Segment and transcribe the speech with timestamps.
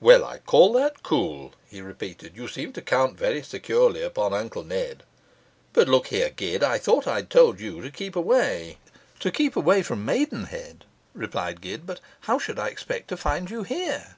[0.00, 4.64] 'Well, I call that cool,' he repeated; 'you seem to count very securely upon Uncle
[4.64, 5.02] Ned.
[5.74, 8.78] But look here, Gid, I thought I had told you to keep away?'
[9.20, 11.84] 'To keep away from Maidenhead,' replied Gid.
[11.84, 14.16] 'But how should I expect to find you here?